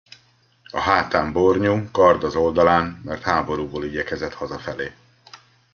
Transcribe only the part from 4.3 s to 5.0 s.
hazafelé.